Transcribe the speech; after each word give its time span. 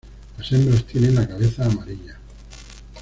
Las 0.39 0.51
hembras 0.51 0.83
tienen 0.85 1.13
la 1.13 1.27
cabeza 1.27 1.63
amarilla. 1.67 2.17